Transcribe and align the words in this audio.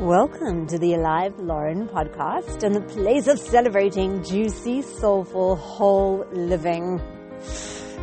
Welcome 0.00 0.66
to 0.66 0.78
the 0.78 0.92
Alive 0.92 1.38
Loren 1.38 1.88
podcast 1.88 2.64
and 2.64 2.74
the 2.74 2.82
place 2.82 3.28
of 3.28 3.38
celebrating 3.38 4.22
juicy, 4.22 4.82
soulful, 4.82 5.56
whole 5.56 6.26
living. 6.32 7.00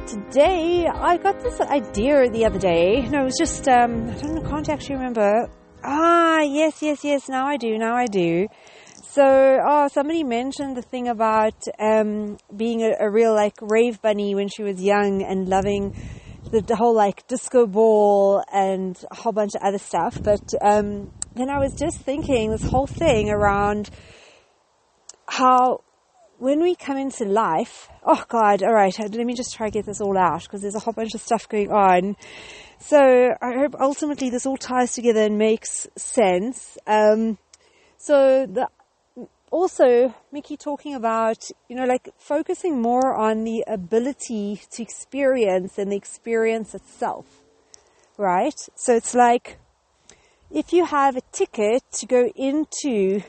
Today, 0.08 0.88
I 0.88 1.18
got 1.18 1.40
this 1.42 1.62
idea 1.62 2.28
the 2.32 2.46
other 2.46 2.58
day. 2.58 3.08
No, 3.10 3.21
it 3.21 3.26
was 3.26 3.38
just, 3.38 3.68
um, 3.68 4.10
I 4.10 4.14
don't 4.16 4.34
know, 4.34 4.50
can't 4.50 4.68
actually 4.70 4.96
remember. 4.96 5.48
Ah, 5.84 6.42
yes, 6.42 6.82
yes, 6.82 7.03
yes, 7.03 7.29
now 7.29 7.46
I 7.46 7.58
do, 7.58 7.78
now 7.78 7.96
I 7.96 8.07
do. 8.07 8.47
So, 9.12 9.23
oh, 9.23 9.87
somebody 9.87 10.23
mentioned 10.23 10.75
the 10.75 10.81
thing 10.81 11.07
about 11.07 11.62
um, 11.79 12.37
being 12.57 12.81
a, 12.81 12.96
a 13.01 13.12
real, 13.12 13.35
like, 13.35 13.53
rave 13.62 14.01
bunny 14.01 14.33
when 14.33 14.47
she 14.47 14.63
was 14.63 14.81
young 14.81 15.21
and 15.21 15.47
loving 15.47 15.96
the, 16.49 16.62
the, 16.62 16.75
whole 16.75 16.95
like 16.95 17.25
disco 17.27 17.66
ball 17.66 18.44
and 18.52 18.98
a 19.12 19.16
whole 19.16 19.31
bunch 19.31 19.52
of 19.55 19.62
other 19.62 19.77
stuff. 19.77 20.17
But 20.21 20.53
um, 20.62 21.12
then 21.36 21.50
I 21.50 21.58
was 21.58 21.73
just 21.73 22.00
thinking 22.00 22.52
this 22.52 22.63
whole 22.63 22.88
thing 22.88 23.30
around 23.30 23.89
how 25.27 25.81
when 26.38 26.62
we 26.62 26.76
come 26.76 26.98
into 26.98 27.26
life, 27.26 27.88
oh 28.05 28.23
God, 28.27 28.63
all 28.63 28.73
right, 28.73 28.94
let 28.99 29.26
me 29.26 29.34
just 29.34 29.55
try 29.55 29.67
to 29.67 29.71
get 29.71 29.85
this 29.85 30.02
all 30.02 30.17
out 30.17 30.43
because 30.43 30.62
there's 30.62 30.76
a 30.76 30.80
whole 30.80 30.93
bunch 30.93 31.16
of 31.16 31.21
stuff 31.21 31.48
going 31.48 31.71
on. 31.71 32.16
So 32.80 32.99
I 33.41 33.54
hope 33.54 33.76
ultimately 33.80 34.30
this 34.30 34.45
all 34.45 34.57
ties 34.57 34.93
together 34.93 35.21
and 35.21 35.38
makes 35.38 35.88
sense. 35.95 36.77
Um, 36.85 37.38
so 37.98 38.45
the 38.45 38.68
also 39.52 40.13
Mickey 40.31 40.57
talking 40.57 40.95
about, 40.95 41.49
you 41.70 41.76
know, 41.76 41.85
like 41.85 42.09
focusing 42.18 42.81
more 42.81 43.15
on 43.15 43.43
the 43.43 43.63
ability 43.68 44.62
to 44.71 44.81
experience 44.84 45.77
and 45.77 45.91
the 45.91 45.95
experience 45.95 46.73
itself, 46.76 47.26
right? 48.18 48.59
So 48.76 48.95
it's 48.95 49.13
like 49.13 49.59
if 50.53 50.71
you 50.71 50.85
have 50.85 51.17
a 51.17 51.21
ticket 51.31 51.81
to 51.93 52.05
go 52.05 52.31
into 52.35 53.21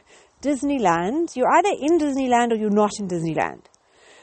Disneyland, 0.42 1.34
you're 1.34 1.50
either 1.50 1.70
in 1.80 1.98
Disneyland 1.98 2.52
or 2.52 2.56
you're 2.56 2.68
not 2.68 2.90
in 3.00 3.08
Disneyland. 3.08 3.62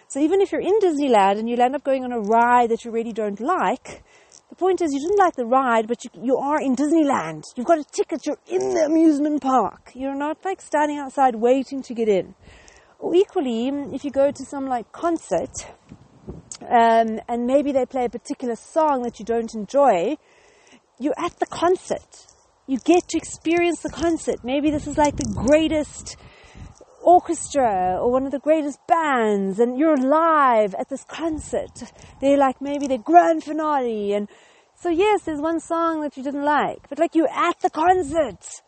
So 0.07 0.19
even 0.19 0.39
if 0.39 0.51
you're 0.51 0.61
in 0.61 0.79
Disneyland 0.79 1.39
and 1.39 1.49
you 1.49 1.57
end 1.57 1.75
up 1.75 1.83
going 1.83 2.03
on 2.03 2.11
a 2.11 2.19
ride 2.19 2.69
that 2.69 2.85
you 2.85 2.91
really 2.91 3.11
don't 3.11 3.39
like, 3.39 4.03
the 4.49 4.55
point 4.55 4.81
is, 4.81 4.93
you 4.93 4.99
didn't 4.99 5.17
like 5.17 5.35
the 5.35 5.45
ride, 5.45 5.87
but 5.87 6.03
you, 6.03 6.11
you 6.21 6.37
are 6.37 6.61
in 6.61 6.75
Disneyland. 6.75 7.43
You've 7.55 7.65
got 7.65 7.79
a 7.79 7.83
ticket, 7.91 8.27
you're 8.27 8.37
in 8.47 8.73
the 8.75 8.85
amusement 8.85 9.41
park. 9.41 9.91
You're 9.95 10.13
not 10.13 10.37
like 10.45 10.61
standing 10.61 10.99
outside 10.99 11.35
waiting 11.35 11.81
to 11.81 11.95
get 11.95 12.07
in. 12.07 12.35
Or 12.99 13.15
equally, 13.15 13.69
if 13.95 14.05
you 14.05 14.11
go 14.11 14.29
to 14.29 14.45
some 14.45 14.67
like 14.67 14.91
concert, 14.91 15.65
um, 16.61 17.19
and 17.27 17.47
maybe 17.47 17.71
they 17.71 17.85
play 17.87 18.05
a 18.05 18.09
particular 18.09 18.55
song 18.55 19.01
that 19.03 19.17
you 19.17 19.25
don't 19.25 19.55
enjoy, 19.55 20.17
you're 20.99 21.15
at 21.17 21.39
the 21.39 21.47
concert. 21.47 22.30
You 22.71 22.79
get 22.85 23.09
to 23.09 23.17
experience 23.17 23.81
the 23.81 23.89
concert. 23.89 24.45
Maybe 24.45 24.71
this 24.71 24.87
is 24.87 24.97
like 24.97 25.17
the 25.17 25.29
greatest 25.35 26.15
orchestra 27.01 27.99
or 27.99 28.09
one 28.09 28.25
of 28.25 28.31
the 28.31 28.39
greatest 28.39 28.79
bands 28.87 29.59
and 29.59 29.77
you're 29.77 29.97
live 29.97 30.73
at 30.75 30.87
this 30.87 31.03
concert. 31.03 31.83
They're 32.21 32.37
like 32.37 32.61
maybe 32.61 32.87
the 32.87 32.97
grand 32.97 33.43
finale 33.43 34.13
and 34.13 34.29
so 34.73 34.87
yes, 34.87 35.23
there's 35.23 35.41
one 35.41 35.59
song 35.59 35.99
that 36.03 36.15
you 36.15 36.23
didn't 36.23 36.45
like, 36.45 36.87
but 36.87 36.97
like 36.97 37.13
you're 37.13 37.27
at 37.27 37.59
the 37.59 37.69
concert. 37.69 38.61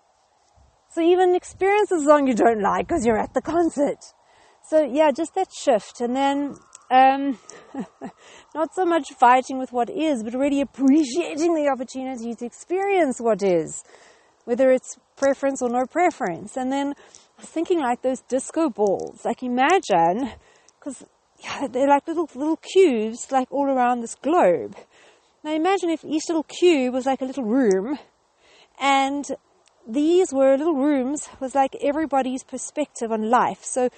So 0.89 0.99
even 0.99 1.33
experience 1.33 1.89
a 1.93 2.03
song 2.03 2.27
you 2.27 2.35
don't 2.35 2.61
like 2.61 2.89
because 2.89 3.05
you're 3.05 3.17
at 3.17 3.33
the 3.33 3.41
concert. 3.41 3.99
So 4.67 4.83
yeah, 4.83 5.11
just 5.11 5.33
that 5.35 5.47
shift 5.53 6.01
and 6.01 6.13
then 6.13 6.57
um, 6.91 7.39
not 8.55 8.73
so 8.73 8.85
much 8.85 9.13
fighting 9.19 9.57
with 9.59 9.71
what 9.71 9.89
is, 9.89 10.23
but 10.23 10.33
really 10.33 10.61
appreciating 10.61 11.55
the 11.55 11.69
opportunity 11.69 12.35
to 12.35 12.45
experience 12.45 13.19
what 13.19 13.43
is, 13.43 13.83
whether 14.45 14.71
it's 14.71 14.97
preference 15.15 15.61
or 15.61 15.69
no 15.69 15.85
preference. 15.85 16.57
And 16.57 16.71
then 16.71 16.93
was 17.37 17.49
thinking 17.49 17.79
like 17.79 18.01
those 18.01 18.21
disco 18.21 18.69
balls. 18.69 19.25
Like 19.25 19.43
imagine, 19.43 20.31
because 20.79 21.03
yeah, 21.43 21.67
they're 21.67 21.87
like 21.87 22.07
little 22.07 22.29
little 22.35 22.57
cubes 22.57 23.31
like 23.31 23.51
all 23.51 23.67
around 23.67 24.01
this 24.01 24.15
globe. 24.15 24.75
Now 25.43 25.53
imagine 25.53 25.89
if 25.89 26.05
each 26.05 26.23
little 26.29 26.43
cube 26.43 26.93
was 26.93 27.05
like 27.05 27.21
a 27.21 27.25
little 27.25 27.43
room, 27.43 27.99
and 28.79 29.25
these 29.87 30.31
were 30.31 30.57
little 30.57 30.75
rooms 30.75 31.27
was 31.39 31.53
like 31.53 31.75
everybody's 31.81 32.43
perspective 32.43 33.11
on 33.11 33.29
life. 33.29 33.63
So 33.63 33.89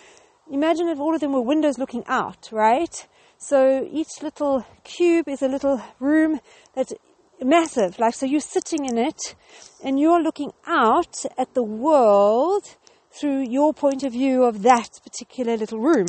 imagine 0.52 0.88
if 0.88 1.00
all 1.00 1.14
of 1.14 1.22
them 1.22 1.34
were 1.34 1.42
windows 1.42 1.78
looking 1.78 2.04
out, 2.08 2.50
right? 2.52 3.08
So 3.38 3.88
each 3.92 4.22
little 4.22 4.66
cube 4.84 5.28
is 5.28 5.42
a 5.42 5.48
little 5.48 5.82
room 6.00 6.40
that's 6.74 6.94
massive. 7.42 8.00
Like, 8.00 8.16
so 8.16 8.26
you're 8.26 8.40
sitting 8.40 8.86
in 8.86 8.98
it 8.98 9.36
and 9.84 10.00
you're 10.00 10.22
looking 10.22 10.52
out 10.66 11.24
at 11.38 11.54
the 11.54 11.64
world 11.64 12.64
through 13.12 13.46
your 13.50 13.74
point 13.74 14.04
of 14.04 14.14
view 14.14 14.44
of 14.44 14.62
that 14.64 14.90
particular 15.04 15.58
little 15.58 15.80
room. 15.80 16.08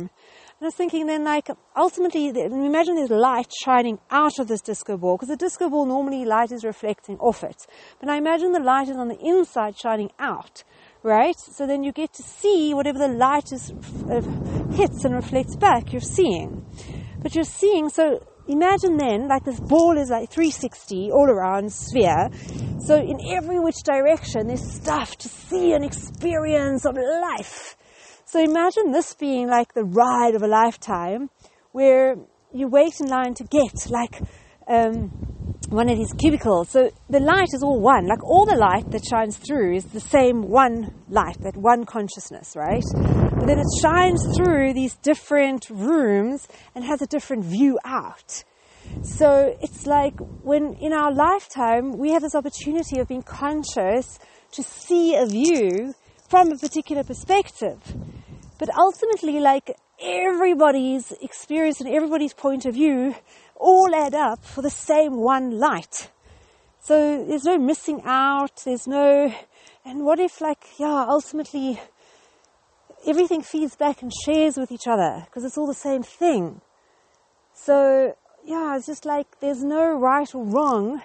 And 0.59 0.65
I 0.65 0.65
was 0.65 0.75
thinking 0.75 1.05
then, 1.05 1.23
like, 1.23 1.49
ultimately, 1.75 2.29
imagine 2.29 2.95
there's 2.95 3.11
light 3.11 3.51
shining 3.63 3.99
out 4.09 4.39
of 4.39 4.47
this 4.47 4.61
disco 4.61 4.97
ball, 4.97 5.15
because 5.15 5.29
the 5.29 5.37
disco 5.37 5.69
ball 5.69 5.85
normally 5.85 6.25
light 6.25 6.51
is 6.51 6.63
reflecting 6.63 7.17
off 7.19 7.43
it. 7.43 7.67
But 7.99 8.09
I 8.09 8.17
imagine 8.17 8.53
the 8.53 8.59
light 8.59 8.89
is 8.89 8.97
on 8.97 9.07
the 9.07 9.19
inside 9.19 9.77
shining 9.77 10.09
out, 10.17 10.63
right? 11.03 11.37
So 11.37 11.67
then 11.67 11.83
you 11.83 11.91
get 11.91 12.11
to 12.13 12.23
see 12.23 12.73
whatever 12.73 12.97
the 12.97 13.07
light 13.07 13.51
is, 13.51 13.71
uh, 14.09 14.21
hits 14.73 15.05
and 15.05 15.13
reflects 15.13 15.55
back, 15.55 15.93
you're 15.93 16.01
seeing. 16.01 16.65
But 17.21 17.35
you're 17.35 17.43
seeing, 17.43 17.89
so 17.89 18.25
imagine 18.47 18.97
then, 18.97 19.27
like 19.27 19.43
this 19.43 19.59
ball 19.59 19.97
is 19.97 20.09
like 20.09 20.29
360 20.29 21.11
all 21.11 21.29
around 21.29 21.71
sphere. 21.71 22.29
So 22.85 22.95
in 22.95 23.19
every 23.31 23.59
which 23.59 23.83
direction, 23.83 24.47
there's 24.47 24.65
stuff 24.65 25.17
to 25.17 25.29
see 25.29 25.73
and 25.73 25.83
experience 25.83 26.85
of 26.85 26.95
life. 26.95 27.75
So 28.25 28.39
imagine 28.41 28.91
this 28.91 29.13
being 29.13 29.47
like 29.47 29.73
the 29.73 29.83
ride 29.83 30.35
of 30.35 30.43
a 30.43 30.47
lifetime, 30.47 31.29
where 31.71 32.17
you 32.53 32.67
wait 32.67 32.99
in 32.99 33.07
line 33.07 33.33
to 33.35 33.43
get 33.43 33.89
like 33.89 34.21
um, 34.67 35.11
one 35.69 35.89
of 35.89 35.97
these 35.97 36.13
cubicles. 36.13 36.69
So 36.69 36.91
the 37.09 37.19
light 37.19 37.49
is 37.53 37.61
all 37.61 37.79
one. 37.79 38.07
Like 38.07 38.23
all 38.23 38.45
the 38.45 38.55
light 38.55 38.89
that 38.91 39.03
shines 39.05 39.37
through 39.37 39.75
is 39.75 39.85
the 39.85 39.99
same 39.99 40.49
one 40.49 40.93
light, 41.09 41.37
that 41.41 41.57
one 41.57 41.85
consciousness, 41.85 42.55
right? 42.55 42.83
But 42.93 43.47
then 43.47 43.59
it 43.59 43.67
shines 43.81 44.23
through 44.35 44.73
these 44.73 44.95
different 44.95 45.69
rooms 45.69 46.47
and 46.73 46.83
has 46.85 47.01
a 47.01 47.07
different 47.07 47.43
view 47.45 47.79
out. 47.83 48.43
So 49.03 49.57
it's 49.61 49.85
like 49.85 50.15
when 50.43 50.75
in 50.75 50.93
our 50.93 51.11
lifetime 51.11 51.97
we 51.97 52.11
have 52.11 52.21
this 52.21 52.35
opportunity 52.35 52.99
of 52.99 53.07
being 53.09 53.23
conscious 53.23 54.19
to 54.51 54.63
see 54.63 55.15
a 55.15 55.25
view 55.25 55.93
from 56.29 56.51
a 56.51 56.57
particular 56.57 57.03
perspective. 57.03 57.79
But 58.57 58.69
ultimately, 58.75 59.39
like 59.39 59.75
everybody's 60.01 61.11
experience 61.21 61.79
and 61.81 61.89
everybody's 61.89 62.33
point 62.33 62.65
of 62.65 62.73
view 62.73 63.15
all 63.59 63.93
add 63.93 64.13
up 64.13 64.43
for 64.43 64.61
the 64.61 64.69
same 64.69 65.17
one 65.17 65.59
light. 65.59 66.11
So 66.79 67.25
there's 67.25 67.43
no 67.43 67.57
missing 67.57 68.01
out, 68.05 68.63
there's 68.63 68.87
no, 68.87 69.33
and 69.83 70.05
what 70.05 70.19
if 70.19 70.39
like, 70.39 70.63
yeah, 70.79 71.05
ultimately 71.07 71.79
everything 73.05 73.41
feeds 73.41 73.75
back 73.75 74.01
and 74.01 74.11
shares 74.25 74.57
with 74.57 74.71
each 74.71 74.87
other 74.87 75.23
because 75.25 75.43
it's 75.43 75.57
all 75.57 75.67
the 75.67 75.73
same 75.73 76.03
thing. 76.03 76.61
So 77.53 78.15
yeah, 78.45 78.77
it's 78.77 78.85
just 78.85 79.05
like 79.05 79.39
there's 79.39 79.63
no 79.63 79.97
right 79.97 80.33
or 80.33 80.45
wrong 80.45 81.01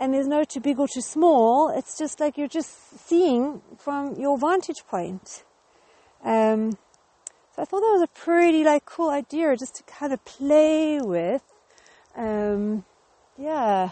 and 0.00 0.12
there's 0.12 0.26
no 0.26 0.42
too 0.42 0.60
big 0.60 0.80
or 0.80 0.88
too 0.88 1.00
small. 1.00 1.70
It's 1.70 1.96
just 1.96 2.18
like 2.18 2.36
you're 2.36 2.48
just 2.48 3.06
seeing 3.06 3.62
from 3.78 4.16
your 4.16 4.36
vantage 4.38 4.84
point. 4.88 5.44
Um, 6.24 6.72
so 7.54 7.62
I 7.62 7.64
thought 7.64 7.80
that 7.80 7.98
was 7.98 8.02
a 8.02 8.18
pretty 8.18 8.64
like 8.64 8.84
cool 8.84 9.10
idea 9.10 9.56
just 9.56 9.76
to 9.76 9.82
kind 9.84 10.12
of 10.12 10.24
play 10.24 11.00
with. 11.00 11.42
Um, 12.16 12.84
yeah, 13.38 13.90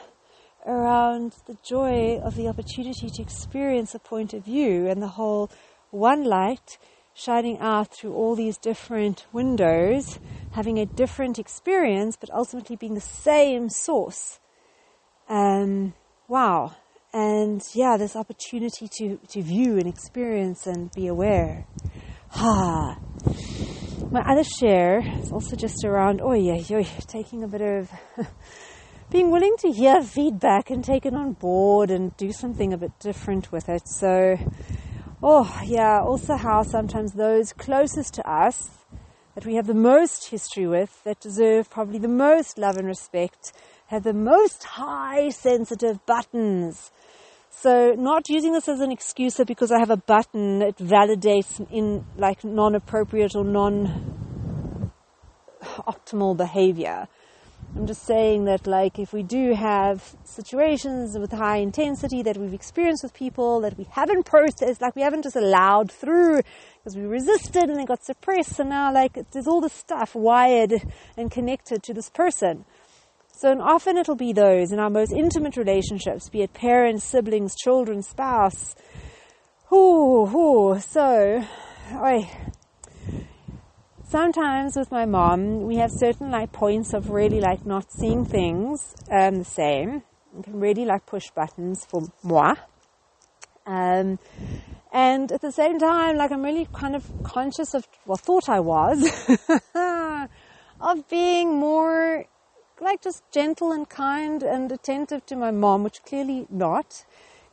around 0.66 1.34
the 1.46 1.56
joy 1.62 2.18
of 2.18 2.34
the 2.36 2.48
opportunity 2.48 3.08
to 3.08 3.22
experience 3.22 3.94
a 3.94 3.98
point 3.98 4.34
of 4.34 4.44
view 4.44 4.86
and 4.86 5.02
the 5.02 5.08
whole 5.08 5.50
one 5.90 6.24
light 6.24 6.78
shining 7.14 7.58
out 7.58 7.92
through 7.92 8.14
all 8.14 8.34
these 8.34 8.56
different 8.56 9.26
windows, 9.32 10.18
having 10.52 10.78
a 10.78 10.86
different 10.86 11.38
experience, 11.38 12.16
but 12.16 12.30
ultimately 12.30 12.76
being 12.76 12.94
the 12.94 13.00
same 13.00 13.68
source. 13.68 14.40
Um, 15.28 15.94
wow. 16.28 16.76
And 17.12 17.62
yeah, 17.74 17.96
this 17.96 18.14
opportunity 18.14 18.88
to, 18.98 19.18
to 19.28 19.42
view 19.42 19.78
and 19.78 19.86
experience 19.86 20.66
and 20.66 20.90
be 20.92 21.08
aware. 21.08 21.66
Ha. 22.30 22.98
My 24.12 24.22
other 24.22 24.42
share 24.42 25.04
is 25.20 25.30
also 25.30 25.54
just 25.54 25.84
around, 25.84 26.20
oh 26.20 26.32
yeah, 26.32 26.56
you're 26.56 26.82
taking 27.06 27.44
a 27.44 27.46
bit 27.46 27.60
of 27.60 27.88
being 29.12 29.30
willing 29.30 29.54
to 29.60 29.70
hear 29.70 30.02
feedback 30.02 30.68
and 30.68 30.82
take 30.82 31.06
it 31.06 31.14
on 31.14 31.34
board 31.34 31.92
and 31.92 32.16
do 32.16 32.32
something 32.32 32.72
a 32.72 32.76
bit 32.76 32.90
different 32.98 33.52
with 33.52 33.68
it. 33.68 33.82
So, 33.86 34.36
oh 35.22 35.60
yeah, 35.64 36.00
also 36.00 36.34
how 36.34 36.64
sometimes 36.64 37.12
those 37.12 37.52
closest 37.52 38.14
to 38.14 38.28
us 38.28 38.70
that 39.36 39.46
we 39.46 39.54
have 39.54 39.68
the 39.68 39.74
most 39.74 40.26
history 40.30 40.66
with, 40.66 41.04
that 41.04 41.20
deserve 41.20 41.70
probably 41.70 42.00
the 42.00 42.08
most 42.08 42.58
love 42.58 42.78
and 42.78 42.88
respect, 42.88 43.52
have 43.86 44.02
the 44.02 44.12
most 44.12 44.64
high 44.64 45.28
sensitive 45.28 46.04
buttons 46.04 46.90
So 47.50 47.94
not 47.96 48.28
using 48.28 48.52
this 48.52 48.68
as 48.68 48.80
an 48.80 48.92
excuse 48.92 49.34
that 49.34 49.46
because 49.46 49.70
I 49.72 49.78
have 49.80 49.90
a 49.90 49.96
button, 49.96 50.62
it 50.62 50.76
validates 50.76 51.60
in 51.70 52.06
like 52.16 52.44
non-appropriate 52.44 53.34
or 53.34 53.44
non-optimal 53.44 53.98
behavior. 56.36 57.08
I'm 57.76 57.86
just 57.86 58.04
saying 58.04 58.46
that 58.46 58.66
like 58.66 58.98
if 58.98 59.12
we 59.12 59.22
do 59.22 59.52
have 59.54 60.16
situations 60.24 61.16
with 61.18 61.30
high 61.32 61.58
intensity 61.58 62.22
that 62.22 62.36
we've 62.36 62.54
experienced 62.54 63.02
with 63.04 63.14
people 63.14 63.60
that 63.60 63.78
we 63.78 63.84
haven't 63.92 64.24
processed, 64.24 64.80
like 64.80 64.96
we 64.96 65.02
haven't 65.02 65.22
just 65.22 65.36
allowed 65.36 65.92
through 65.92 66.40
because 66.78 66.96
we 66.96 67.04
resisted 67.04 67.64
and 67.64 67.78
it 67.80 67.86
got 67.86 68.04
suppressed 68.04 68.58
and 68.58 68.70
now 68.70 68.92
like 68.92 69.18
there's 69.32 69.46
all 69.46 69.60
this 69.60 69.72
stuff 69.72 70.14
wired 70.14 70.72
and 71.16 71.30
connected 71.30 71.82
to 71.84 71.94
this 71.94 72.10
person. 72.10 72.64
So 73.40 73.58
often 73.58 73.96
it'll 73.96 74.16
be 74.16 74.34
those 74.34 74.70
in 74.70 74.78
our 74.78 74.90
most 74.90 75.14
intimate 75.14 75.56
relationships, 75.56 76.28
be 76.28 76.42
it 76.42 76.52
parents, 76.52 77.04
siblings, 77.04 77.56
children, 77.56 78.02
spouse. 78.02 78.74
Ooh, 79.72 80.28
ooh. 80.28 80.78
So, 80.78 81.42
oi, 81.94 82.28
sometimes 84.06 84.76
with 84.76 84.90
my 84.90 85.06
mom, 85.06 85.62
we 85.62 85.76
have 85.76 85.90
certain 85.90 86.30
like 86.30 86.52
points 86.52 86.92
of 86.92 87.08
really 87.08 87.40
like 87.40 87.64
not 87.64 87.90
seeing 87.90 88.26
things 88.26 88.94
um, 89.10 89.36
the 89.36 89.44
same. 89.46 90.02
We 90.34 90.42
can 90.42 90.60
really 90.60 90.84
like 90.84 91.06
push 91.06 91.30
buttons 91.30 91.86
for 91.86 92.02
moi. 92.22 92.56
Um, 93.64 94.18
and 94.92 95.32
at 95.32 95.40
the 95.40 95.52
same 95.52 95.78
time, 95.78 96.18
like 96.18 96.30
I'm 96.30 96.42
really 96.42 96.68
kind 96.74 96.94
of 96.94 97.10
conscious 97.22 97.72
of, 97.72 97.88
well, 98.04 98.18
thought 98.18 98.50
I 98.50 98.60
was, 98.60 99.00
of 100.82 101.08
being 101.08 101.58
more 101.58 102.26
like 102.80 103.02
just 103.02 103.22
gentle 103.30 103.72
and 103.72 103.88
kind 103.88 104.42
and 104.42 104.70
attentive 104.72 105.26
to 105.26 105.36
my 105.36 105.50
mom, 105.50 105.84
which 105.84 106.02
clearly 106.02 106.46
not. 106.50 107.04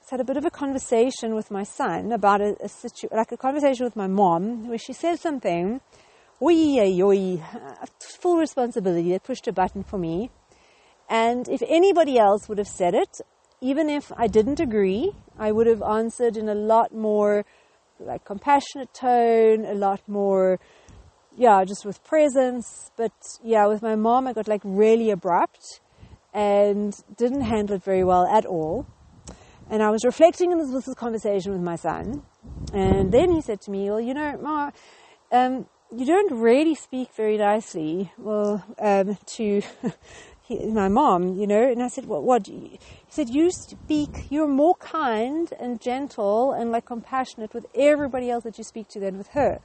I 0.07 0.11
had 0.11 0.21
a 0.21 0.23
bit 0.23 0.37
of 0.37 0.45
a 0.45 0.49
conversation 0.49 1.35
with 1.35 1.51
my 1.51 1.63
son 1.63 2.13
about 2.13 2.39
a, 2.39 2.55
a 2.63 2.69
situ- 2.69 3.09
like 3.11 3.33
a 3.33 3.37
conversation 3.37 3.83
with 3.83 3.97
my 3.97 4.07
mom 4.07 4.69
where 4.69 4.77
she 4.77 4.93
said 4.93 5.19
something 5.19 5.81
oi, 6.41 7.01
oi, 7.01 7.41
uh, 7.53 7.85
full 7.99 8.37
responsibility. 8.37 9.09
They 9.09 9.19
pushed 9.19 9.47
a 9.47 9.51
button 9.51 9.83
for 9.83 9.97
me. 9.97 10.29
And 11.09 11.47
if 11.49 11.63
anybody 11.67 12.17
else 12.17 12.47
would 12.47 12.57
have 12.57 12.67
said 12.67 12.93
it, 12.93 13.21
even 13.61 13.89
if 13.89 14.11
I 14.15 14.27
didn't 14.27 14.59
agree, 14.59 15.11
I 15.37 15.51
would 15.51 15.67
have 15.67 15.81
answered 15.81 16.37
in 16.37 16.47
a 16.47 16.55
lot 16.55 16.93
more 16.93 17.45
like 17.99 18.25
compassionate 18.25 18.93
tone, 18.93 19.65
a 19.65 19.73
lot 19.73 20.01
more, 20.07 20.59
yeah, 21.37 21.63
just 21.63 21.85
with 21.85 22.03
presence. 22.03 22.91
But 22.97 23.13
yeah, 23.43 23.67
with 23.67 23.81
my 23.81 23.95
mom, 23.95 24.27
I 24.27 24.33
got 24.33 24.47
like 24.47 24.61
really 24.63 25.11
abrupt 25.11 25.79
and 26.33 26.95
didn't 27.15 27.41
handle 27.41 27.75
it 27.75 27.83
very 27.83 28.03
well 28.03 28.25
at 28.25 28.45
all. 28.45 28.87
And 29.69 29.83
I 29.83 29.91
was 29.91 30.03
reflecting 30.03 30.51
on 30.51 30.59
this, 30.59 30.85
this 30.85 30.95
conversation 30.95 31.51
with 31.51 31.61
my 31.61 31.75
son. 31.75 32.23
And 32.73 33.11
then 33.11 33.31
he 33.31 33.41
said 33.41 33.61
to 33.61 33.71
me, 33.71 33.89
well, 33.89 34.01
you 34.01 34.13
know, 34.13 34.37
Ma, 34.41 34.71
um, 35.31 35.67
you 35.95 36.05
don't 36.05 36.33
really 36.33 36.75
speak 36.75 37.13
very 37.15 37.37
nicely, 37.37 38.11
well, 38.17 38.63
um, 38.79 39.17
to 39.25 39.61
my 40.49 40.87
mom, 40.87 41.35
you 41.35 41.47
know. 41.47 41.69
And 41.69 41.83
I 41.83 41.87
said, 41.87 42.05
well, 42.05 42.21
what? 42.21 42.47
He 42.47 42.79
said, 43.09 43.29
you 43.29 43.51
speak, 43.51 44.27
you're 44.29 44.47
more 44.47 44.75
kind 44.75 45.51
and 45.59 45.81
gentle 45.81 46.53
and 46.53 46.71
like 46.71 46.85
compassionate 46.85 47.53
with 47.53 47.65
everybody 47.75 48.29
else 48.29 48.43
that 48.45 48.57
you 48.57 48.63
speak 48.63 48.87
to 48.89 48.99
than 48.99 49.17
with 49.17 49.29
her. 49.29 49.59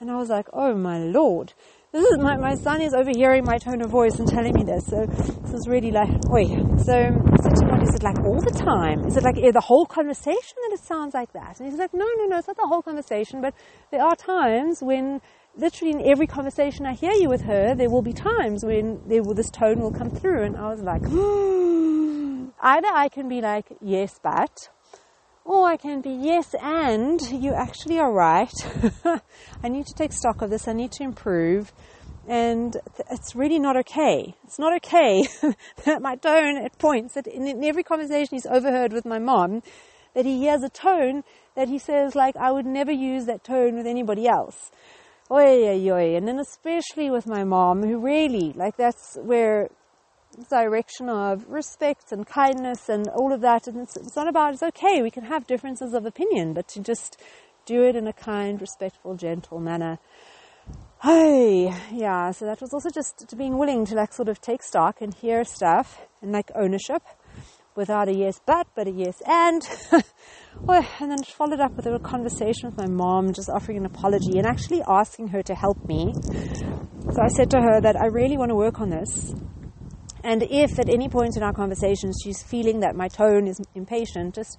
And 0.00 0.12
I 0.12 0.16
was 0.16 0.28
like, 0.28 0.46
oh 0.52 0.74
my 0.74 0.98
lord. 0.98 1.54
This 1.90 2.04
is 2.04 2.18
my, 2.18 2.36
my 2.36 2.54
son 2.54 2.80
is 2.80 2.94
overhearing 2.94 3.44
my 3.44 3.58
tone 3.58 3.82
of 3.82 3.90
voice 3.90 4.16
and 4.20 4.28
telling 4.28 4.54
me 4.54 4.62
this. 4.62 4.86
So 4.86 5.06
this 5.06 5.52
is 5.52 5.66
really 5.66 5.90
like, 5.90 6.08
oi. 6.30 6.44
So 6.84 6.94
I 6.94 7.36
said 7.42 7.56
to 7.56 7.66
him, 7.66 7.80
is 7.82 7.94
it 7.94 8.02
like 8.04 8.20
all 8.20 8.40
the 8.40 8.52
time? 8.52 9.06
Is 9.06 9.16
it 9.16 9.24
like 9.24 9.38
eh, 9.38 9.50
the 9.50 9.60
whole 9.60 9.86
conversation 9.86 10.56
that 10.62 10.74
it 10.74 10.84
sounds 10.84 11.14
like 11.14 11.32
that? 11.32 11.58
And 11.58 11.68
he's 11.68 11.80
like, 11.80 11.92
no, 11.94 12.06
no, 12.16 12.26
no, 12.26 12.38
it's 12.38 12.46
not 12.46 12.56
the 12.56 12.68
whole 12.68 12.82
conversation, 12.82 13.40
but 13.40 13.54
there 13.90 14.04
are 14.04 14.14
times 14.14 14.82
when 14.82 15.20
literally 15.56 15.92
in 15.92 16.06
every 16.08 16.28
conversation 16.28 16.86
I 16.86 16.92
hear 16.92 17.12
you 17.12 17.28
with 17.28 17.40
her, 17.42 17.74
there 17.74 17.90
will 17.90 18.02
be 18.02 18.12
times 18.12 18.64
when 18.64 19.00
there 19.08 19.24
will, 19.24 19.34
this 19.34 19.50
tone 19.50 19.80
will 19.80 19.92
come 19.92 20.10
through. 20.10 20.44
And 20.44 20.56
I 20.56 20.68
was 20.68 20.82
like, 20.82 21.02
either 22.62 22.88
I 22.88 23.08
can 23.10 23.28
be 23.28 23.40
like, 23.40 23.66
yes, 23.80 24.20
but, 24.22 24.68
or 25.48 25.66
I 25.66 25.78
can 25.78 26.02
be, 26.02 26.10
yes, 26.10 26.54
and 26.60 27.18
you 27.32 27.54
actually 27.54 27.98
are 27.98 28.12
right. 28.12 28.52
I 29.64 29.68
need 29.68 29.86
to 29.86 29.94
take 29.94 30.12
stock 30.12 30.42
of 30.42 30.50
this. 30.50 30.68
I 30.68 30.74
need 30.74 30.92
to 30.92 31.04
improve. 31.04 31.72
And 32.28 32.76
it's 33.10 33.34
really 33.34 33.58
not 33.58 33.74
okay. 33.78 34.34
It's 34.44 34.58
not 34.58 34.76
okay 34.76 35.22
that 35.86 36.02
my 36.02 36.16
tone 36.16 36.58
at 36.62 36.78
points 36.78 37.14
that 37.14 37.26
in, 37.26 37.64
every 37.64 37.82
conversation 37.82 38.36
he's 38.36 38.44
overheard 38.44 38.92
with 38.92 39.06
my 39.06 39.18
mom, 39.18 39.62
that 40.12 40.26
he 40.26 40.38
hears 40.38 40.62
a 40.62 40.68
tone 40.68 41.24
that 41.56 41.68
he 41.68 41.78
says 41.78 42.14
like, 42.14 42.36
I 42.36 42.52
would 42.52 42.66
never 42.66 42.92
use 42.92 43.24
that 43.24 43.42
tone 43.42 43.74
with 43.74 43.86
anybody 43.86 44.28
else. 44.28 44.70
Oi, 45.30 45.66
oi, 45.66 45.90
oi. 45.90 46.14
And 46.14 46.28
then 46.28 46.38
especially 46.38 47.08
with 47.08 47.26
my 47.26 47.44
mom, 47.44 47.82
who 47.82 47.98
really, 47.98 48.52
like, 48.54 48.76
that's 48.76 49.16
where 49.22 49.70
direction 50.50 51.08
of 51.08 51.46
respect 51.48 52.12
and 52.12 52.26
kindness 52.26 52.88
and 52.88 53.08
all 53.08 53.32
of 53.32 53.40
that. 53.40 53.66
And 53.66 53.78
it's, 53.78 53.96
it's 53.96 54.16
not 54.16 54.28
about, 54.28 54.54
it's 54.54 54.62
okay, 54.62 55.02
we 55.02 55.10
can 55.10 55.24
have 55.24 55.46
differences 55.46 55.94
of 55.94 56.06
opinion, 56.06 56.54
but 56.54 56.68
to 56.68 56.80
just 56.80 57.20
do 57.66 57.84
it 57.84 57.96
in 57.96 58.06
a 58.06 58.12
kind, 58.12 58.60
respectful, 58.60 59.14
gentle 59.14 59.60
manner. 59.60 59.98
Hey, 61.02 61.72
yeah, 61.92 62.30
so 62.32 62.44
that 62.46 62.60
was 62.60 62.74
also 62.74 62.90
just 62.90 63.36
being 63.36 63.58
willing 63.58 63.84
to 63.86 63.94
like 63.94 64.12
sort 64.12 64.28
of 64.28 64.40
take 64.40 64.62
stock 64.62 65.00
and 65.00 65.14
hear 65.14 65.44
stuff 65.44 66.06
and 66.20 66.32
like 66.32 66.50
ownership 66.54 67.02
without 67.76 68.08
a 68.08 68.12
yes 68.12 68.40
but, 68.44 68.66
but 68.74 68.88
a 68.88 68.90
yes 68.90 69.22
and. 69.26 69.62
and 70.68 71.10
then 71.10 71.22
followed 71.22 71.60
up 71.60 71.74
with 71.76 71.86
a 71.86 71.98
conversation 72.00 72.68
with 72.68 72.76
my 72.76 72.86
mom, 72.86 73.32
just 73.32 73.48
offering 73.48 73.78
an 73.78 73.86
apology 73.86 74.38
and 74.38 74.46
actually 74.46 74.82
asking 74.88 75.28
her 75.28 75.42
to 75.42 75.54
help 75.54 75.88
me. 75.88 76.12
So 77.10 77.22
I 77.22 77.28
said 77.28 77.50
to 77.52 77.60
her 77.60 77.80
that 77.80 77.96
I 77.96 78.06
really 78.06 78.36
want 78.36 78.50
to 78.50 78.54
work 78.54 78.80
on 78.80 78.90
this. 78.90 79.32
And 80.24 80.42
if 80.42 80.78
at 80.78 80.88
any 80.88 81.08
point 81.08 81.36
in 81.36 81.42
our 81.42 81.52
conversations 81.52 82.20
she's 82.22 82.42
feeling 82.42 82.80
that 82.80 82.96
my 82.96 83.08
tone 83.08 83.46
is 83.46 83.60
impatient, 83.74 84.34
just 84.34 84.58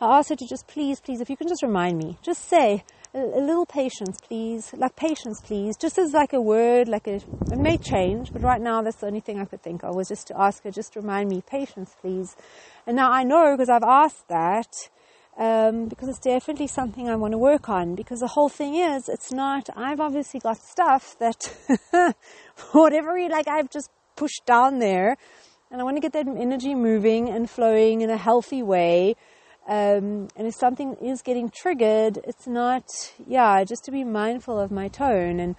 I 0.00 0.18
ask 0.18 0.30
her 0.30 0.36
to 0.36 0.46
just 0.46 0.66
please, 0.66 0.98
please, 0.98 1.20
if 1.20 1.28
you 1.28 1.36
can 1.36 1.46
just 1.46 1.62
remind 1.62 1.98
me, 1.98 2.16
just 2.22 2.48
say 2.48 2.84
a, 3.12 3.18
little 3.18 3.66
patience, 3.66 4.18
please, 4.20 4.72
like 4.74 4.96
patience, 4.96 5.42
please, 5.42 5.76
just 5.76 5.98
as 5.98 6.14
like 6.14 6.32
a 6.32 6.40
word, 6.40 6.88
like 6.88 7.06
a, 7.06 7.16
it 7.16 7.58
may 7.58 7.76
change, 7.76 8.32
but 8.32 8.42
right 8.42 8.60
now 8.60 8.80
that's 8.80 8.96
the 8.96 9.06
only 9.06 9.20
thing 9.20 9.38
I 9.38 9.44
could 9.44 9.62
think 9.62 9.84
of 9.84 9.94
was 9.94 10.08
just 10.08 10.28
to 10.28 10.40
ask 10.40 10.62
her, 10.64 10.70
just 10.70 10.96
remind 10.96 11.28
me, 11.28 11.42
patience, 11.42 11.94
please. 12.00 12.34
And 12.86 12.96
now 12.96 13.10
I 13.12 13.24
know 13.24 13.56
because 13.56 13.68
I've 13.68 13.82
asked 13.82 14.28
that, 14.28 14.72
um, 15.36 15.88
because 15.88 16.08
it's 16.08 16.18
definitely 16.18 16.66
something 16.66 17.08
I 17.08 17.16
want 17.16 17.32
to 17.32 17.38
work 17.38 17.68
on. 17.68 17.94
Because 17.94 18.20
the 18.20 18.28
whole 18.28 18.48
thing 18.48 18.76
is, 18.76 19.08
it's 19.08 19.32
not. 19.32 19.68
I've 19.76 20.00
obviously 20.00 20.40
got 20.40 20.56
stuff 20.58 21.16
that, 21.18 21.54
whatever, 22.72 23.18
like 23.28 23.48
I've 23.48 23.70
just 23.70 23.90
pushed 24.20 24.44
down 24.44 24.78
there, 24.80 25.16
and 25.70 25.80
I 25.80 25.84
want 25.84 25.96
to 25.96 26.00
get 26.00 26.12
that 26.12 26.28
energy 26.28 26.74
moving 26.74 27.30
and 27.30 27.48
flowing 27.48 28.02
in 28.02 28.10
a 28.10 28.18
healthy 28.18 28.62
way. 28.62 29.16
Um, 29.66 30.28
and 30.36 30.46
if 30.46 30.54
something 30.54 30.96
is 31.02 31.22
getting 31.22 31.48
triggered, 31.48 32.18
it's 32.24 32.46
not. 32.46 32.84
Yeah, 33.26 33.64
just 33.64 33.84
to 33.84 33.90
be 33.90 34.04
mindful 34.04 34.58
of 34.58 34.70
my 34.70 34.88
tone 34.88 35.40
and 35.40 35.56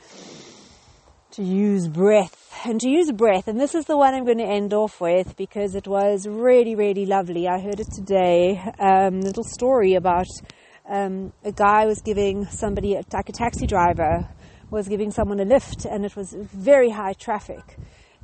to 1.32 1.44
use 1.44 1.88
breath 1.88 2.38
and 2.65 2.80
to 2.82 2.89
use 2.89 3.12
breath. 3.12 3.48
And 3.48 3.60
this 3.60 3.74
is 3.74 3.86
the 3.86 3.98
one 3.98 4.13
I'm 4.13 4.25
going 4.25 4.38
to 4.46 4.53
end 4.60 4.74
off 4.74 5.01
with 5.01 5.36
because 5.38 5.74
it 5.74 5.88
was 5.88 6.27
really, 6.27 6.75
really 6.75 7.06
lovely. 7.06 7.48
I 7.48 7.60
heard 7.60 7.80
it 7.80 7.91
today. 7.91 8.62
Um, 8.80 9.22
little 9.22 9.46
story 9.46 9.96
about 9.96 10.27
um, 10.88 11.34
a 11.44 11.51
guy 11.51 11.86
was 11.86 12.01
giving 12.01 12.46
somebody, 12.46 12.96
like 13.13 13.30
a 13.30 13.32
taxi 13.32 13.65
driver, 13.65 14.27
was 14.70 14.88
giving 14.88 15.10
someone 15.10 15.39
a 15.39 15.46
lift, 15.46 15.86
and 15.86 16.06
it 16.06 16.15
was 16.15 16.36
very 16.38 16.89
high 16.89 17.13
traffic. 17.13 17.77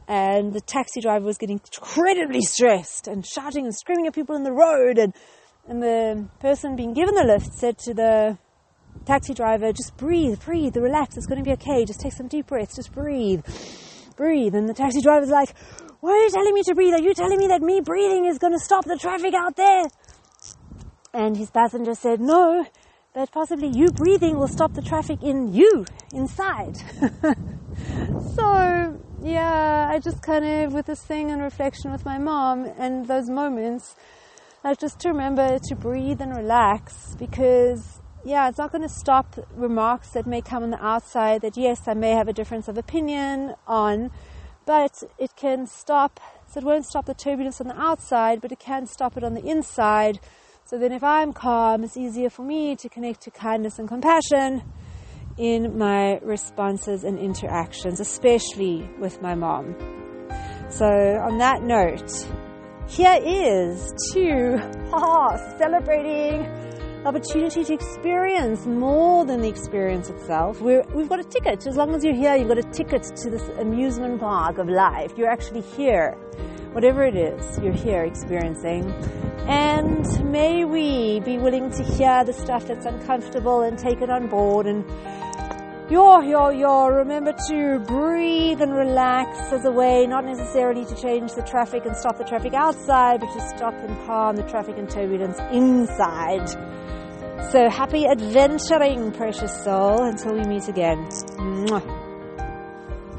And 0.07 0.53
the 0.53 0.61
taxi 0.61 1.01
driver 1.01 1.25
was 1.25 1.37
getting 1.37 1.59
incredibly 1.59 2.41
stressed 2.41 3.07
and 3.07 3.25
shouting 3.25 3.65
and 3.65 3.75
screaming 3.75 4.07
at 4.07 4.15
people 4.15 4.35
in 4.35 4.43
the 4.43 4.53
road. 4.53 4.97
And, 4.97 5.13
and 5.67 5.81
the 5.81 6.29
person 6.39 6.75
being 6.75 6.93
given 6.93 7.15
the 7.15 7.25
lift 7.25 7.53
said 7.53 7.77
to 7.79 7.93
the 7.93 8.37
taxi 9.05 9.33
driver, 9.33 9.73
just 9.73 9.97
breathe, 9.97 10.39
breathe, 10.43 10.77
relax, 10.77 11.17
it's 11.17 11.25
going 11.25 11.43
to 11.43 11.43
be 11.43 11.51
okay. 11.53 11.83
Just 11.85 11.99
take 11.99 12.13
some 12.13 12.27
deep 12.27 12.47
breaths, 12.47 12.75
just 12.75 12.93
breathe, 12.93 13.43
breathe. 14.15 14.55
And 14.55 14.69
the 14.69 14.73
taxi 14.73 15.01
driver's 15.01 15.29
like, 15.29 15.49
why 15.99 16.11
are 16.11 16.23
you 16.23 16.29
telling 16.29 16.53
me 16.53 16.63
to 16.63 16.75
breathe? 16.75 16.93
Are 16.93 17.01
you 17.01 17.13
telling 17.13 17.37
me 17.37 17.47
that 17.47 17.61
me 17.61 17.81
breathing 17.81 18.25
is 18.25 18.37
going 18.37 18.53
to 18.53 18.59
stop 18.59 18.85
the 18.85 18.97
traffic 18.97 19.33
out 19.33 19.55
there? 19.55 19.85
And 21.13 21.35
his 21.35 21.49
passenger 21.49 21.95
said, 21.95 22.21
no, 22.21 22.65
that 23.13 23.31
possibly 23.31 23.69
you 23.69 23.87
breathing 23.87 24.37
will 24.37 24.47
stop 24.47 24.73
the 24.73 24.81
traffic 24.81 25.23
in 25.23 25.53
you, 25.53 25.85
inside. 26.13 26.77
so, 28.35 28.99
yeah, 29.21 29.89
I 29.91 29.99
just 29.99 30.21
kind 30.21 30.45
of, 30.45 30.73
with 30.73 30.85
this 30.85 31.01
thing 31.01 31.31
and 31.31 31.41
reflection 31.41 31.91
with 31.91 32.05
my 32.05 32.17
mom 32.17 32.65
and 32.77 33.07
those 33.07 33.29
moments, 33.29 33.95
I 34.63 34.73
just 34.75 34.99
to 34.99 35.09
remember 35.09 35.59
to 35.59 35.75
breathe 35.75 36.21
and 36.21 36.35
relax 36.35 37.15
because 37.17 37.99
yeah, 38.25 38.49
it's 38.49 38.57
not 38.57 38.71
going 38.71 38.81
to 38.81 38.89
stop 38.89 39.37
remarks 39.55 40.09
that 40.09 40.27
may 40.27 40.41
come 40.41 40.61
on 40.63 40.71
the 40.71 40.85
outside 40.85 41.41
that, 41.41 41.55
yes, 41.55 41.87
I 41.87 41.93
may 41.93 42.11
have 42.11 42.27
a 42.27 42.33
difference 42.33 42.67
of 42.67 42.77
opinion 42.77 43.55
on, 43.65 44.11
but 44.65 45.01
it 45.17 45.35
can 45.35 45.65
stop, 45.65 46.19
so 46.51 46.59
it 46.59 46.65
won't 46.65 46.85
stop 46.85 47.05
the 47.05 47.13
turbulence 47.13 47.61
on 47.61 47.67
the 47.67 47.79
outside, 47.79 48.41
but 48.41 48.51
it 48.51 48.59
can 48.59 48.85
stop 48.85 49.15
it 49.15 49.23
on 49.23 49.33
the 49.33 49.45
inside. 49.45 50.19
So 50.65 50.77
then, 50.77 50.91
if 50.91 51.03
I'm 51.03 51.31
calm, 51.31 51.85
it's 51.85 51.95
easier 51.95 52.29
for 52.29 52.41
me 52.41 52.75
to 52.75 52.89
connect 52.89 53.21
to 53.21 53.31
kindness 53.31 53.79
and 53.79 53.87
compassion 53.87 54.63
in 55.37 55.77
my 55.77 56.19
responses 56.19 57.03
and 57.03 57.19
interactions, 57.19 57.99
especially 57.99 58.89
with 58.99 59.21
my 59.21 59.35
mom. 59.35 59.75
So, 60.69 60.85
on 60.85 61.37
that 61.37 61.61
note, 61.63 62.11
here 62.87 63.19
is 63.23 63.93
to 64.13 64.57
ah, 64.93 65.37
celebrating 65.57 66.45
opportunity 67.05 67.63
to 67.63 67.73
experience 67.73 68.65
more 68.65 69.23
than 69.25 69.41
the 69.41 69.47
experience 69.47 70.09
itself. 70.09 70.59
we 70.61 70.73
have 70.73 71.09
got 71.09 71.19
a 71.19 71.23
ticket. 71.23 71.65
As 71.65 71.77
long 71.77 71.95
as 71.95 72.03
you're 72.03 72.15
here, 72.15 72.35
you've 72.35 72.49
got 72.49 72.57
a 72.57 72.63
ticket 72.63 73.03
to 73.03 73.29
this 73.29 73.47
amusement 73.59 74.19
park 74.19 74.57
of 74.57 74.67
life. 74.67 75.13
You're 75.17 75.29
actually 75.29 75.61
here. 75.61 76.17
Whatever 76.77 77.05
it 77.05 77.15
is, 77.15 77.57
you're 77.57 77.73
here 77.73 78.03
experiencing. 78.03 78.93
And 79.47 80.05
may 80.31 80.63
we 80.63 81.19
be 81.21 81.39
willing 81.39 81.71
to 81.71 81.83
hear 81.83 82.23
the 82.23 82.33
stuff 82.33 82.67
that's 82.67 82.85
uncomfortable 82.85 83.63
and 83.63 83.79
take 83.79 83.99
it 83.99 84.11
on 84.11 84.27
board 84.27 84.67
and 84.67 84.85
Yo, 85.89 86.21
yo, 86.21 86.49
yo, 86.49 86.85
remember 86.85 87.33
to 87.47 87.79
breathe 87.79 88.61
and 88.61 88.75
relax 88.75 89.51
as 89.51 89.65
a 89.65 89.71
way 89.71 90.05
not 90.05 90.23
necessarily 90.23 90.85
to 90.85 90.95
change 91.01 91.33
the 91.33 91.41
traffic 91.41 91.83
and 91.87 91.97
stop 91.97 92.19
the 92.19 92.25
traffic 92.25 92.53
outside, 92.53 93.21
but 93.21 93.33
to 93.33 93.41
stop 93.57 93.73
and 93.73 93.97
calm 94.05 94.35
the 94.35 94.43
traffic 94.43 94.77
and 94.77 94.87
turbulence 94.87 95.39
inside. 95.51 96.47
So 97.51 97.71
happy 97.71 98.05
adventuring, 98.05 99.13
precious 99.13 99.63
soul, 99.63 100.03
until 100.03 100.35
we 100.35 100.43
meet 100.43 100.67
again. 100.67 100.99
Mwah. 101.39 102.06